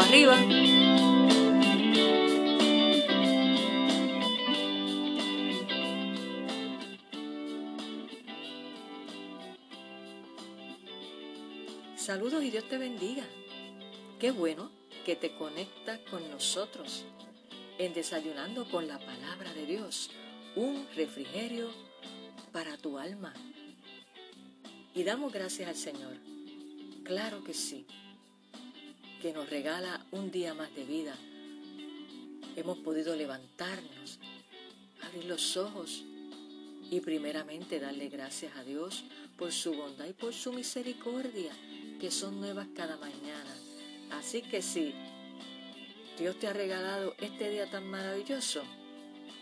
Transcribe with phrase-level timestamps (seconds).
[0.00, 0.36] arriba.
[11.96, 13.24] Saludos y Dios te bendiga.
[14.20, 14.70] Qué bueno
[15.04, 17.04] que te conectas con nosotros
[17.78, 20.10] en Desayunando con la Palabra de Dios,
[20.54, 21.68] un refrigerio
[22.52, 23.34] para tu alma.
[24.94, 26.16] Y damos gracias al Señor.
[27.04, 27.86] Claro que sí,
[29.20, 31.16] que nos regala un día más de vida.
[32.54, 34.18] Hemos podido levantarnos,
[35.02, 36.04] abrir los ojos
[36.90, 39.04] y primeramente darle gracias a Dios
[39.36, 41.52] por su bondad y por su misericordia
[42.00, 43.56] que son nuevas cada mañana.
[44.12, 44.94] Así que si
[46.18, 48.62] Dios te ha regalado este día tan maravilloso,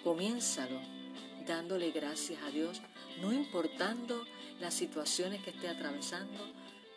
[0.02, 0.80] comiénzalo
[1.46, 2.80] dándole gracias a Dios,
[3.20, 4.24] no importando
[4.60, 6.38] las situaciones que esté atravesando,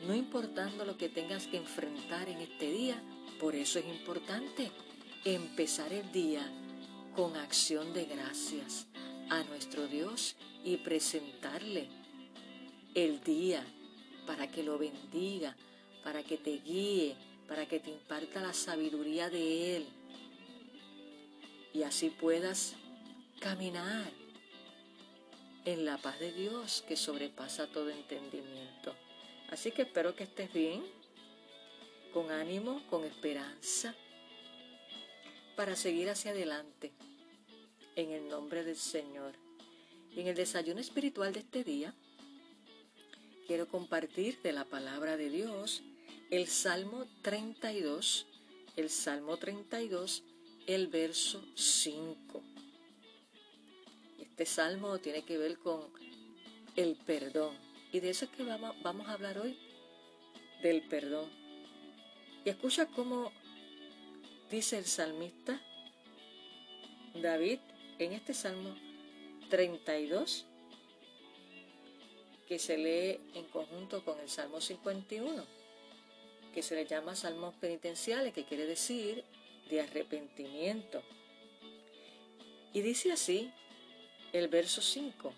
[0.02, 3.02] no importando lo que tengas que enfrentar en este día.
[3.40, 4.72] Por eso es importante
[5.26, 6.42] empezar el día
[7.16, 8.88] con acción de gracias
[9.30, 11.90] a nuestro Dios y presentarle
[12.94, 13.66] el día
[14.25, 15.56] para que lo bendiga,
[16.03, 17.16] para que te guíe,
[17.48, 19.88] para que te imparta la sabiduría de Él.
[21.73, 22.75] Y así puedas
[23.40, 24.12] caminar
[25.66, 28.96] en la paz de Dios que sobrepasa todo entendimiento.
[29.50, 30.84] Así que espero que estés bien,
[32.13, 33.96] con ánimo, con esperanza,
[35.56, 36.91] para seguir hacia adelante,
[37.96, 39.34] en el nombre del Señor.
[40.16, 41.94] Y en el desayuno espiritual de este día,
[43.47, 45.84] quiero compartir de la palabra de Dios
[46.30, 48.25] el Salmo 32,
[48.75, 50.24] el Salmo 32,
[50.68, 52.44] el verso 5.
[54.19, 55.81] Este salmo tiene que ver con
[56.75, 57.66] el perdón.
[57.92, 59.58] Y de eso es que vamos, vamos a hablar hoy,
[60.62, 61.30] del perdón.
[62.46, 63.31] Y escucha cómo
[64.50, 65.62] dice el salmista
[67.22, 67.59] David
[68.00, 68.75] en este Salmo
[69.50, 70.46] 32,
[72.48, 75.46] que se lee en conjunto con el Salmo 51,
[76.54, 79.24] que se le llama Salmos penitenciales, que quiere decir
[79.69, 81.02] de arrepentimiento.
[82.74, 83.52] Y dice así
[84.31, 85.34] el verso 5,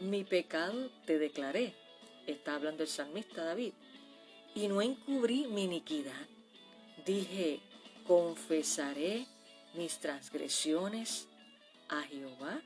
[0.00, 1.74] mi pecado te declaré,
[2.26, 3.72] está hablando el salmista David,
[4.54, 6.26] y no encubrí mi iniquidad.
[7.04, 7.60] Dije,
[8.06, 9.26] confesaré
[9.74, 11.28] mis transgresiones
[11.88, 12.60] a Jehová,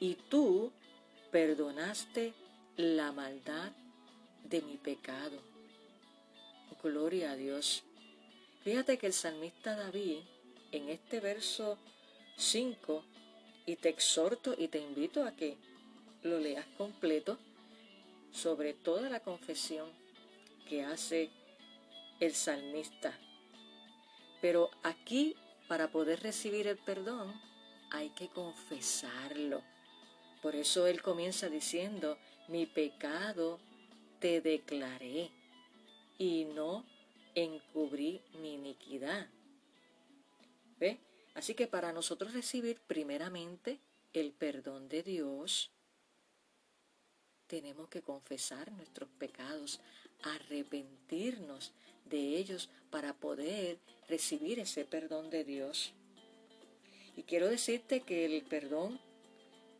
[0.00, 0.72] y tú
[1.30, 2.34] perdonaste
[2.76, 3.72] la maldad
[4.44, 5.38] de mi pecado.
[6.82, 7.84] Gloria a Dios.
[8.64, 10.20] Fíjate que el salmista David,
[10.72, 11.78] en este verso
[12.36, 13.04] 5,
[13.66, 15.56] y te exhorto y te invito a que
[16.22, 17.38] lo leas completo
[18.32, 19.90] sobre toda la confesión
[20.68, 21.30] que hace
[22.20, 23.18] el salmista.
[24.40, 25.36] Pero aquí,
[25.68, 27.32] para poder recibir el perdón,
[27.90, 29.62] hay que confesarlo.
[30.42, 32.16] Por eso él comienza diciendo,
[32.48, 33.58] mi pecado
[34.20, 35.30] te declaré
[36.18, 36.84] y no
[37.34, 39.28] encubrí mi iniquidad.
[40.78, 40.98] ¿Ve?
[41.34, 43.80] Así que para nosotros recibir primeramente
[44.12, 45.70] el perdón de Dios,
[47.50, 49.80] tenemos que confesar nuestros pecados,
[50.22, 51.72] arrepentirnos
[52.04, 55.92] de ellos para poder recibir ese perdón de Dios.
[57.16, 59.00] Y quiero decirte que el perdón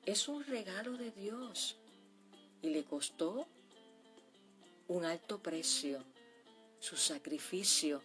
[0.04, 1.76] es un regalo de Dios
[2.60, 3.46] y le costó
[4.88, 6.02] un alto precio
[6.80, 8.02] su sacrificio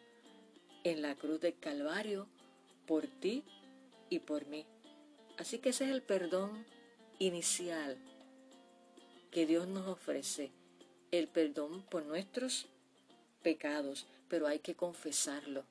[0.84, 2.28] en la cruz del Calvario
[2.86, 3.44] por ti
[4.12, 4.64] y por mí.
[5.40, 6.68] Así que ese es el perdón
[7.18, 7.98] inicial
[9.31, 10.51] que Dios nos ofrece,
[11.12, 12.68] el perdón por nuestros
[13.42, 15.63] pecados, pero hay que confesarlo.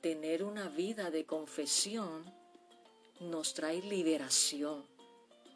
[0.00, 2.24] Tener una vida de confesión
[3.20, 4.84] nos trae liberación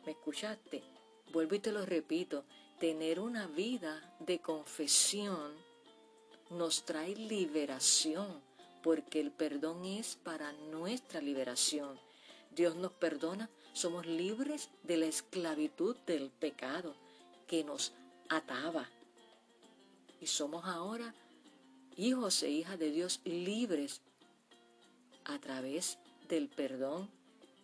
[0.05, 0.83] ¿Me escuchaste?
[1.33, 2.45] Vuelvo y te lo repito.
[2.81, 5.53] Tener una vida de confesión
[6.51, 8.43] nos trae liberación,
[8.83, 12.01] porque el perdón es para nuestra liberación.
[12.51, 16.97] Dios nos perdona, somos libres de la esclavitud del pecado
[17.53, 17.93] que nos
[18.31, 18.89] ataba.
[20.23, 21.15] Y somos ahora
[21.99, 24.01] hijos e hijas de Dios libres
[25.27, 25.99] a través
[26.31, 27.11] del perdón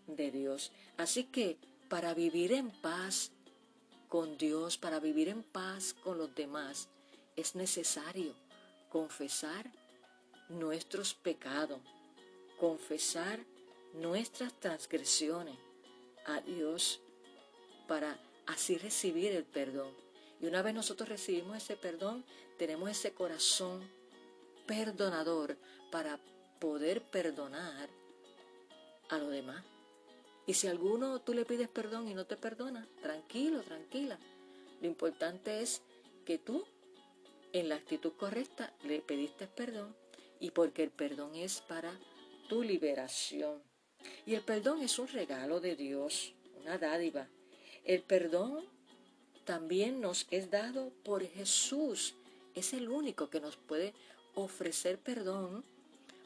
[0.06, 0.72] de Dios.
[0.98, 1.56] Así que
[1.88, 3.32] para vivir en paz
[4.10, 6.90] con Dios, para vivir en paz con los demás,
[7.34, 8.34] es necesario
[8.90, 9.72] confesar
[10.50, 11.80] nuestros pecados,
[12.60, 13.40] confesar
[13.94, 15.56] nuestras transgresiones
[16.26, 17.00] a Dios
[17.86, 19.94] para así recibir el perdón.
[20.40, 22.24] Y una vez nosotros recibimos ese perdón,
[22.58, 23.88] tenemos ese corazón
[24.66, 25.56] perdonador
[25.90, 26.18] para
[26.58, 27.88] poder perdonar
[29.08, 29.64] a los demás.
[30.46, 34.18] Y si a alguno tú le pides perdón y no te perdona, tranquilo, tranquila.
[34.80, 35.82] Lo importante es
[36.24, 36.64] que tú,
[37.52, 39.94] en la actitud correcta, le pediste perdón
[40.40, 41.92] y porque el perdón es para
[42.48, 43.62] tu liberación.
[44.24, 47.28] Y el perdón es un regalo de Dios, una dádiva.
[47.84, 48.64] El perdón
[49.44, 52.14] también nos es dado por Jesús.
[52.54, 53.94] Es el único que nos puede
[54.34, 55.64] ofrecer perdón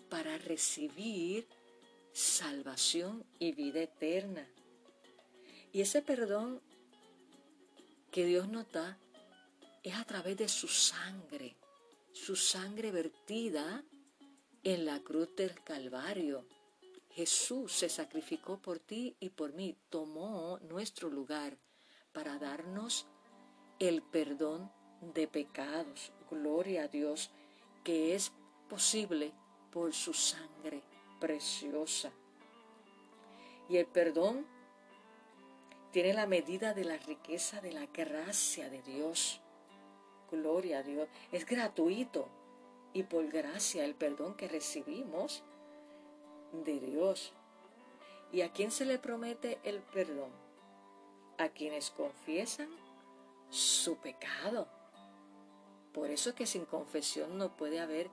[0.09, 1.47] para recibir
[2.13, 4.47] salvación y vida eterna.
[5.73, 6.61] Y ese perdón
[8.11, 8.99] que Dios nos da
[9.83, 11.57] es a través de su sangre,
[12.13, 13.83] su sangre vertida
[14.63, 16.47] en la cruz del Calvario.
[17.15, 21.59] Jesús se sacrificó por ti y por mí, tomó nuestro lugar
[22.13, 23.07] para darnos
[23.79, 24.73] el perdón
[25.15, 26.13] de pecados.
[26.31, 27.31] Gloria a Dios,
[27.85, 28.33] que es
[28.69, 29.33] posible
[29.71, 30.83] por su sangre
[31.21, 32.11] preciosa.
[33.69, 34.47] Y el perdón
[35.91, 39.43] tiene la medida de la riqueza de la gracia de Dios.
[40.31, 41.09] Gloria a Dios.
[41.31, 42.29] Es gratuito
[42.95, 45.43] y por gracia el perdón que recibimos
[46.53, 47.33] de Dios.
[48.33, 50.31] ¿Y a quién se le promete el perdón?
[51.39, 52.69] A quienes confiesan
[53.51, 54.69] su pecado.
[55.93, 58.11] Por eso es que sin confesión no puede haber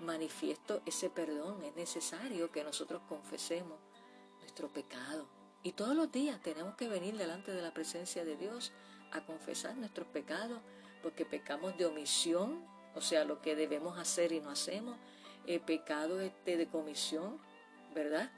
[0.00, 1.62] manifiesto ese perdón.
[1.64, 3.78] Es necesario que nosotros confesemos
[4.40, 5.26] nuestro pecado.
[5.62, 8.72] Y todos los días tenemos que venir delante de la presencia de Dios
[9.10, 10.60] a confesar nuestros pecados,
[11.02, 14.96] porque pecamos de omisión, o sea, lo que debemos hacer y no hacemos,
[15.46, 17.40] el pecado este de comisión,
[17.96, 18.30] ¿verdad?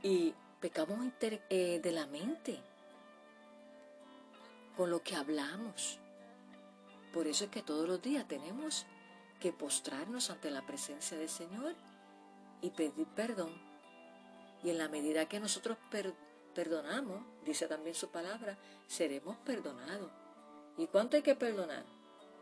[0.00, 2.62] Y pecamos eh, de la mente,
[4.76, 5.98] con lo que hablamos.
[7.12, 8.86] Por eso es que todos los días tenemos
[9.40, 11.74] que postrarnos ante la presencia del Señor
[12.62, 13.52] y pedir perdón.
[14.62, 15.76] Y en la medida que nosotros
[16.54, 18.56] perdonamos, dice también su palabra,
[18.86, 20.12] seremos perdonados.
[20.76, 21.84] ¿Y cuánto hay que perdonar?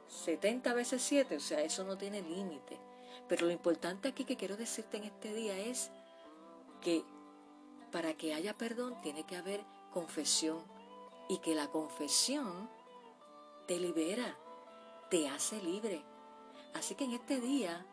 [0.09, 2.79] 70 veces 7, o sea, eso no tiene límite.
[3.29, 5.91] Pero lo importante aquí que quiero decirte en este día es
[6.81, 7.05] que
[7.91, 10.63] para que haya perdón tiene que haber confesión
[11.29, 12.69] y que la confesión
[13.67, 14.37] te libera,
[15.11, 16.03] te hace libre.
[16.75, 17.85] Así que en este día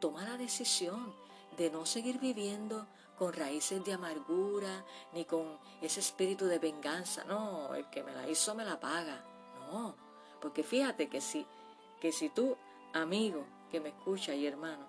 [0.00, 1.14] toma la decisión
[1.56, 2.86] de no seguir viviendo
[3.18, 7.24] con raíces de amargura ni con ese espíritu de venganza.
[7.24, 9.24] No, el que me la hizo me la paga.
[9.70, 9.94] No,
[10.40, 11.46] porque fíjate que si,
[12.00, 12.56] que si tú,
[12.92, 14.86] amigo, que me escucha y hermano,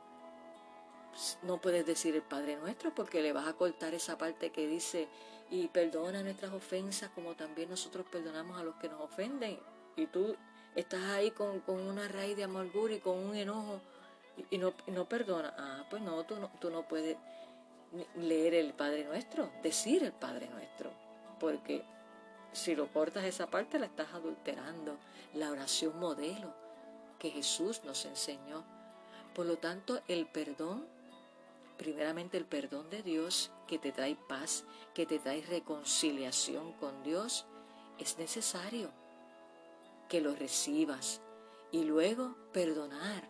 [1.44, 5.08] no puedes decir el Padre Nuestro porque le vas a cortar esa parte que dice
[5.50, 9.58] y perdona nuestras ofensas como también nosotros perdonamos a los que nos ofenden.
[9.96, 10.36] Y tú
[10.76, 13.80] estás ahí con, una raíz de amargura y con un enojo
[14.52, 15.54] y, no, no perdonas.
[15.58, 17.16] Ah, pues no tú, no, tú no puedes
[18.18, 20.92] leer el Padre Nuestro, decir el Padre Nuestro,
[21.40, 21.86] porque
[22.52, 24.98] si lo cortas esa parte la estás adulterando.
[25.34, 26.54] La oración modelo
[27.18, 28.73] que Jesús nos enseñó.
[29.34, 30.86] Por lo tanto, el perdón,
[31.78, 34.64] primeramente el perdón de Dios que te trae paz,
[34.94, 37.46] que te trae reconciliación con Dios,
[37.98, 38.92] es necesario
[40.08, 41.22] que lo recibas
[41.72, 43.28] y luego perdonar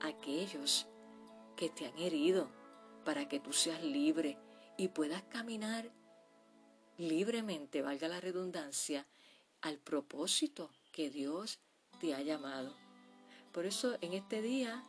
[0.00, 0.86] a aquellos
[1.56, 2.48] que te han herido
[3.04, 4.36] para que tú seas libre
[4.76, 5.90] y puedas caminar
[6.98, 9.06] libremente, valga la redundancia,
[9.62, 11.60] al propósito que Dios
[12.00, 12.74] te ha llamado.
[13.52, 14.84] Por eso en este día,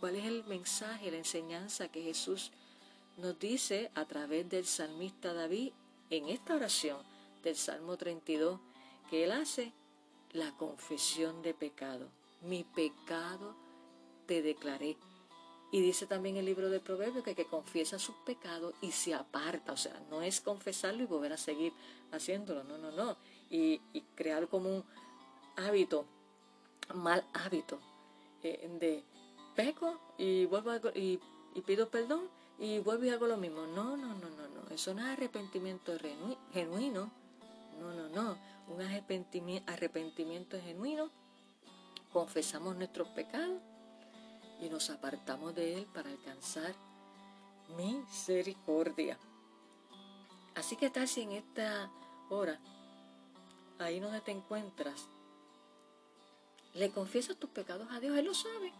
[0.00, 2.50] ¿cuál es el mensaje, la enseñanza que Jesús
[3.18, 5.72] nos dice a través del salmista David
[6.08, 6.98] en esta oración
[7.44, 8.58] del Salmo 32
[9.10, 9.72] que él hace?
[10.32, 12.08] La confesión de pecado.
[12.40, 13.54] Mi pecado
[14.26, 14.96] te declaré.
[15.72, 19.72] Y dice también el libro de Proverbios que, que confiesa sus pecados y se aparta.
[19.72, 21.72] O sea, no es confesarlo y volver a seguir
[22.12, 22.64] haciéndolo.
[22.64, 23.16] No, no, no.
[23.50, 23.80] Y,
[24.14, 24.84] crear como un
[25.56, 26.06] hábito
[26.94, 27.78] mal hábito
[28.42, 29.04] eh, de
[29.54, 31.20] peco y vuelvo y,
[31.66, 32.28] pido perdón
[32.58, 33.66] y vuelvo y hago lo mismo.
[33.66, 34.74] No, no, no, no, no.
[34.74, 35.96] Eso no es arrepentimiento
[36.52, 37.10] genuino.
[37.78, 38.38] No, no, no.
[38.68, 41.10] Un arrepentimiento, arrepentimiento genuino.
[42.12, 43.60] Confesamos nuestros pecados
[44.60, 46.74] y nos apartamos de Él para alcanzar
[47.76, 49.18] misericordia.
[50.54, 51.90] Así que si en esta
[52.28, 52.60] hora
[53.78, 55.08] ahí donde te encuentras,
[56.74, 58.72] le confiesas tus pecados a Dios, Él lo sabe,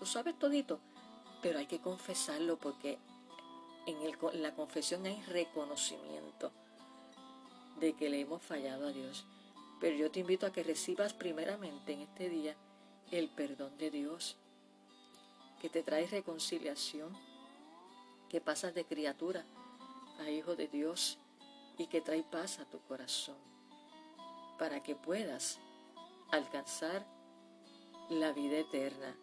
[0.00, 0.80] lo sabes todito,
[1.42, 2.98] pero hay que confesarlo porque
[3.86, 6.50] en, en la confesión hay reconocimiento
[7.78, 9.26] de que le hemos fallado a Dios.
[9.80, 12.56] Pero yo te invito a que recibas primeramente en este día
[13.10, 14.36] el perdón de Dios,
[15.60, 17.16] que te trae reconciliación,
[18.28, 19.44] que pasas de criatura
[20.20, 21.18] a hijo de Dios
[21.76, 23.36] y que trae paz a tu corazón,
[24.58, 25.58] para que puedas
[26.30, 27.04] alcanzar
[28.10, 29.16] la vida eterna.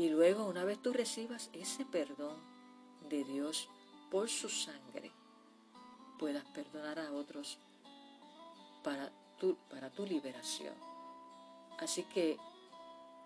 [0.00, 2.38] Y luego, una vez tú recibas ese perdón
[3.10, 3.68] de Dios
[4.10, 5.12] por su sangre,
[6.18, 7.58] puedas perdonar a otros
[8.82, 10.72] para tu, para tu liberación.
[11.80, 12.38] Así que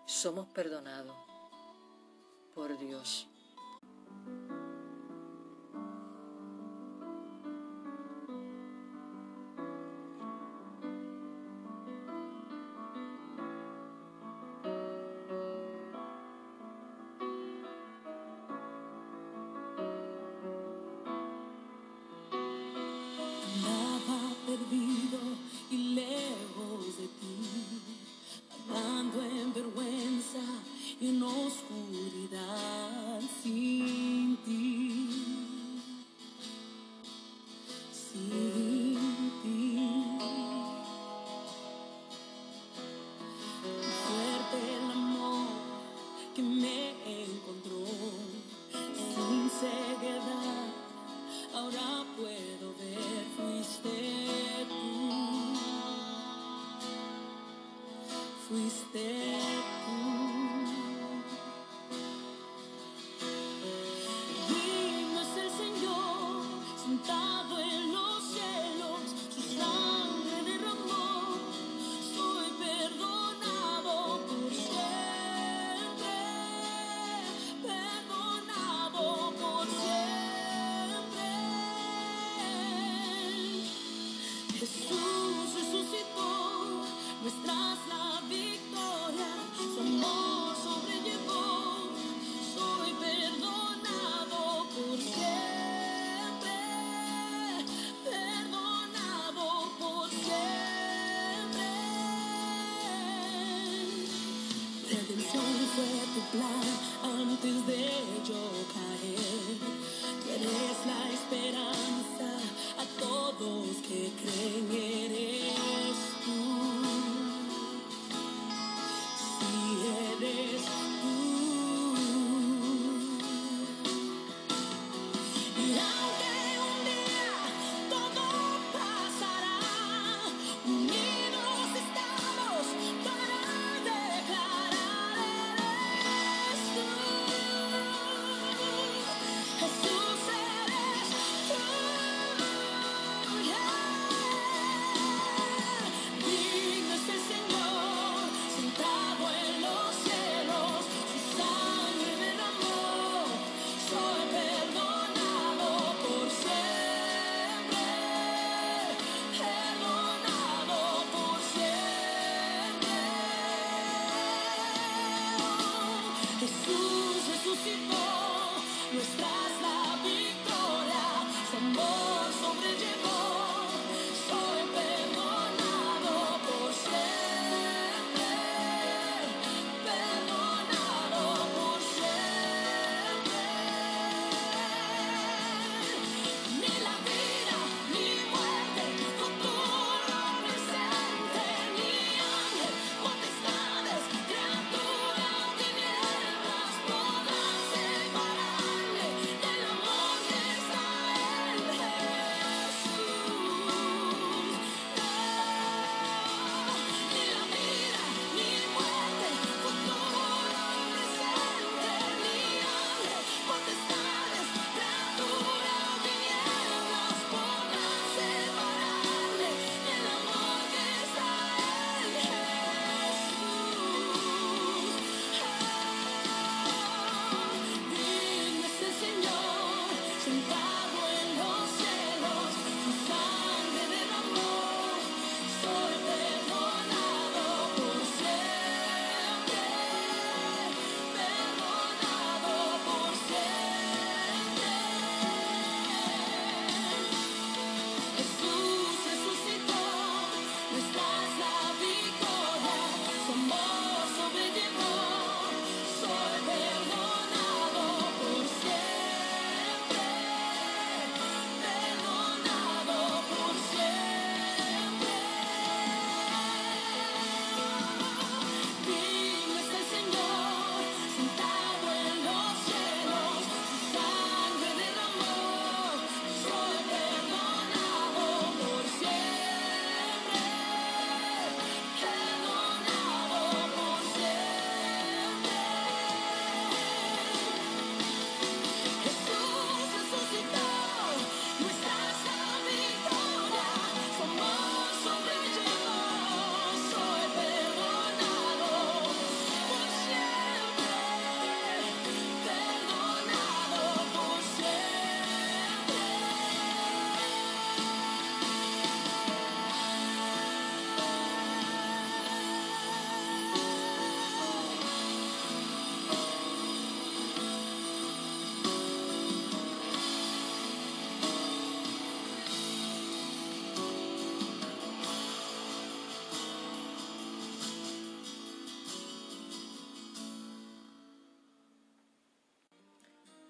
[0.05, 1.15] somos perdonados
[2.53, 3.25] por Dios.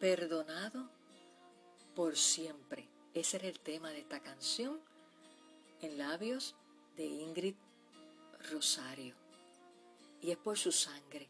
[0.05, 0.87] Perdonado
[1.95, 2.87] por siempre.
[3.15, 4.79] Ese era el tema de esta canción
[5.81, 6.53] en labios
[6.95, 7.55] de Ingrid
[8.51, 9.15] Rosario.
[10.21, 11.27] Y es por su sangre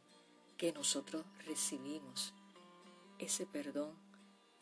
[0.58, 2.34] que nosotros recibimos
[3.18, 3.96] ese perdón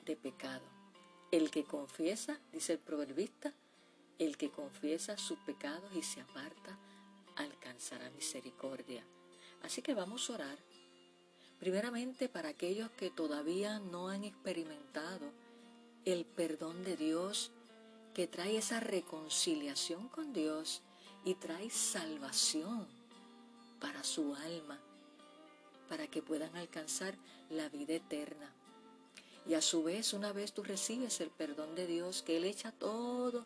[0.05, 0.67] de pecado.
[1.31, 3.51] El que confiesa, dice el proverbista,
[4.19, 6.77] el que confiesa sus pecados y se aparta
[7.35, 9.03] alcanzará misericordia.
[9.63, 10.72] Así que vamos a orar.
[11.63, 15.31] Primeramente para aquellos que todavía no han experimentado
[16.03, 17.51] el perdón de Dios,
[18.13, 20.81] que trae esa reconciliación con Dios
[21.23, 22.85] y trae salvación
[23.79, 24.77] para su alma,
[25.87, 27.15] para que puedan alcanzar
[27.49, 28.51] la vida eterna.
[29.47, 32.73] Y a su vez, una vez tú recibes el perdón de Dios, que Él echa
[32.73, 33.45] todos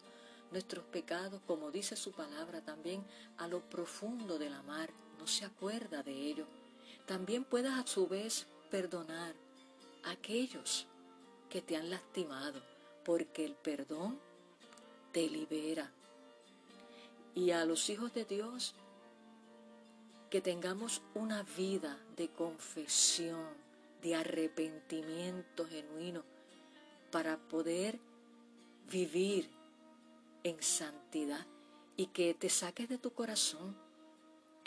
[0.52, 3.06] nuestros pecados, como dice su palabra, también
[3.38, 6.48] a lo profundo de la mar, no se acuerda de ello.
[7.08, 9.34] También puedas a su vez perdonar
[10.04, 10.86] a aquellos
[11.50, 12.62] que te han lastimado,
[13.06, 14.20] porque el perdón
[15.14, 15.90] te libera.
[17.34, 18.76] Y a los hijos de Dios,
[20.30, 23.48] que tengamos una vida de confesión,
[24.02, 26.24] de arrepentimiento genuino,
[27.10, 28.00] para poder
[28.92, 29.50] vivir
[30.44, 31.46] en santidad
[31.96, 33.87] y que te saques de tu corazón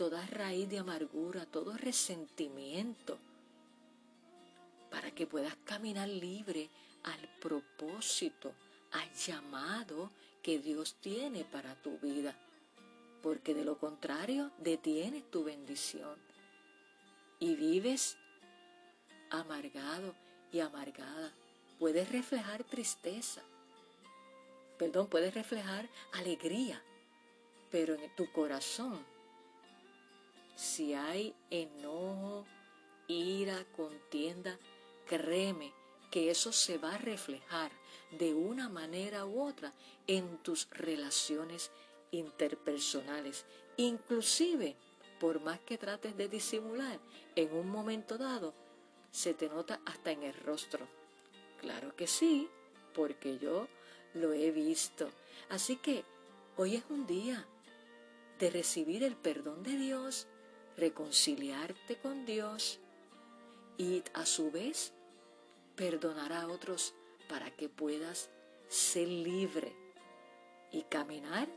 [0.01, 3.19] toda raíz de amargura, todo resentimiento,
[4.91, 6.71] para que puedas caminar libre
[7.03, 8.55] al propósito,
[8.93, 10.11] al llamado
[10.43, 12.35] que Dios tiene para tu vida,
[13.23, 16.17] porque de lo contrario detienes tu bendición
[17.39, 18.17] y vives
[19.29, 20.15] amargado
[20.51, 21.31] y amargada.
[21.79, 23.43] Puedes reflejar tristeza,
[24.79, 26.83] perdón, puedes reflejar alegría,
[27.71, 29.20] pero en tu corazón,
[30.61, 32.45] si hay enojo,
[33.09, 34.59] ira, contienda,
[35.07, 35.73] créeme
[36.11, 37.73] que eso se va a reflejar
[38.11, 39.73] de una manera u otra
[40.07, 41.71] en tus relaciones
[42.11, 43.47] interpersonales.
[43.79, 44.77] Inclusive,
[45.19, 47.01] por más que trates de disimular,
[47.37, 48.53] en un momento dado
[49.11, 50.87] se te nota hasta en el rostro.
[51.59, 52.51] Claro que sí,
[52.93, 53.67] porque yo
[54.13, 55.09] lo he visto.
[55.49, 56.05] Así que
[56.59, 57.47] hoy es un día
[58.39, 60.27] de recibir el perdón de Dios,
[60.81, 62.81] reconciliarte con Dios
[63.77, 64.93] y a su vez
[65.77, 66.95] perdonar a otros
[67.29, 68.31] para que puedas
[68.69, 69.73] ser libre
[70.73, 71.49] y caminar,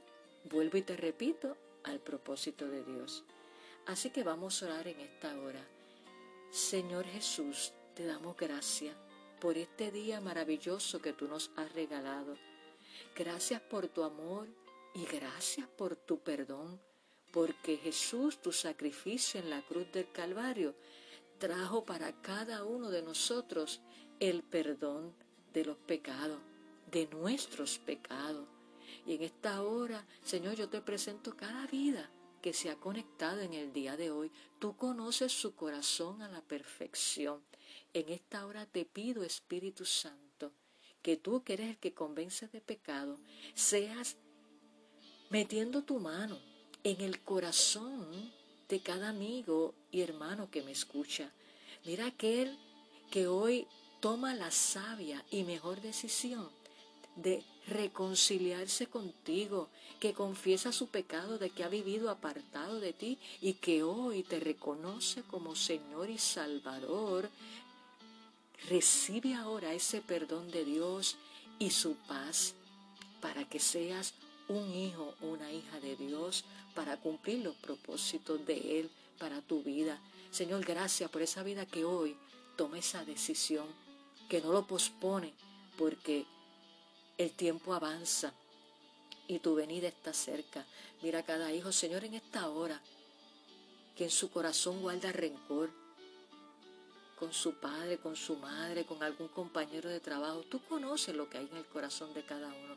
[0.46, 3.24] vuelvo y te repito, al propósito de Dios.
[3.86, 5.66] Así que vamos a orar en esta hora.
[6.52, 8.96] Señor Jesús, te damos gracias
[9.42, 12.38] por este día maravilloso que tú nos has regalado.
[13.16, 14.48] Gracias por tu amor
[14.94, 16.80] y gracias por tu perdón,
[17.34, 20.76] porque Jesús, tu sacrificio en la cruz del Calvario,
[21.40, 23.82] trajo para cada uno de nosotros
[24.20, 25.16] el perdón
[25.52, 26.40] de los pecados,
[26.92, 28.48] de nuestros pecados.
[29.08, 32.08] Y en esta hora, Señor, yo te presento cada vida
[32.40, 34.32] que se ha conectado en el día de hoy.
[34.60, 37.42] Tú conoces su corazón a la perfección.
[37.94, 40.52] En esta hora te pido, Espíritu Santo,
[41.02, 43.18] que tú que eres el que convence de pecado,
[43.56, 44.18] seas
[45.32, 46.53] metiendo tu mano
[46.84, 48.32] en el corazón
[48.70, 51.32] de cada amigo y hermano que me escucha.
[51.86, 52.58] Mira aquel
[53.12, 53.68] que hoy
[54.00, 56.50] toma la sabia y mejor decisión
[57.16, 59.70] de reconciliarse contigo,
[60.00, 64.40] que confiesa su pecado de que ha vivido apartado de ti y que hoy te
[64.40, 67.30] reconoce como Señor y Salvador,
[68.70, 71.18] Recibe ahora ese perdón de Dios
[71.60, 72.54] y su paz
[73.22, 74.14] para que seas
[74.48, 76.44] un hijo una hija de Dios
[76.76, 80.00] para cumplir los propósitos de Él para tu vida.
[80.32, 82.16] Señor, gracias por esa vida que hoy
[82.58, 83.68] toma esa decisión,
[84.30, 85.34] que no lo pospone
[85.78, 86.26] porque
[87.18, 88.34] el tiempo avanza
[89.28, 90.66] y tu venida está cerca.
[91.02, 92.82] Mira cada hijo, Señor, en esta hora,
[93.96, 95.70] que en su corazón guarda rencor,
[97.20, 100.44] con su padre, con su madre, con algún compañero de trabajo.
[100.50, 102.76] Tú conoces lo que hay en el corazón de cada uno.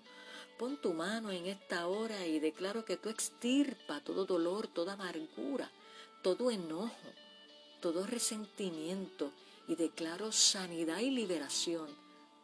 [0.59, 5.71] Pon tu mano en esta hora y declaro que tú extirpa todo dolor, toda amargura,
[6.23, 7.13] todo enojo,
[7.81, 9.33] todo resentimiento
[9.69, 11.89] y declaro sanidad y liberación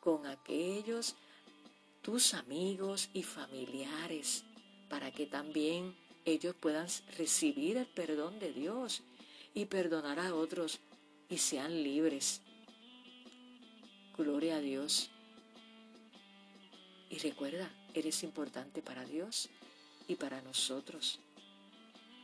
[0.00, 1.16] con aquellos
[2.02, 4.44] tus amigos y familiares
[4.90, 9.02] para que también ellos puedan recibir el perdón de Dios
[9.54, 10.78] y perdonar a otros
[11.30, 12.42] y sean libres.
[14.14, 15.10] Gloria a Dios.
[17.08, 19.48] Y recuerda, eres importante para Dios
[20.06, 21.18] y para nosotros.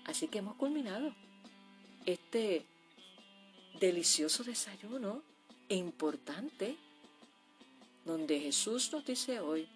[0.05, 1.15] Así que hemos culminado
[2.07, 2.67] este
[3.81, 5.23] delicioso desayuno
[5.69, 6.77] e importante
[8.05, 9.69] donde Jesús nos dice hoy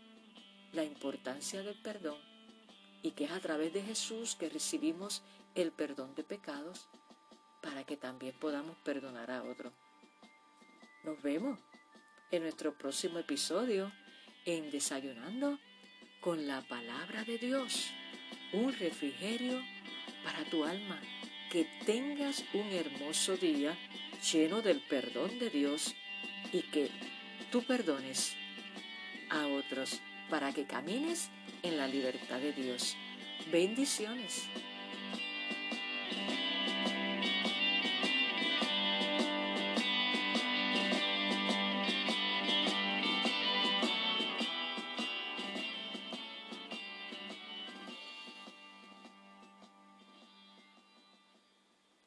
[0.72, 2.18] la importancia del perdón
[3.02, 5.22] y que es a través de Jesús que recibimos
[5.54, 6.88] el perdón de pecados
[7.62, 9.72] para que también podamos perdonar a otros.
[11.04, 11.58] Nos vemos
[12.30, 13.92] en nuestro próximo episodio
[14.44, 15.58] en Desayunando
[16.20, 17.90] con la palabra de Dios,
[18.52, 19.60] un refrigerio
[20.24, 21.00] para tu alma.
[21.56, 23.78] Que tengas un hermoso día
[24.30, 25.94] lleno del perdón de Dios
[26.52, 26.90] y que
[27.50, 28.36] tú perdones
[29.30, 31.30] a otros para que camines
[31.62, 32.94] en la libertad de Dios.
[33.50, 34.42] Bendiciones.